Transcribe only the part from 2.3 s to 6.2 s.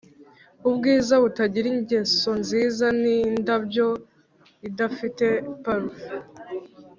nziza ni indabyo idafite parufe